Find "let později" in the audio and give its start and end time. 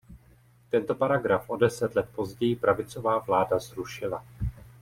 1.95-2.55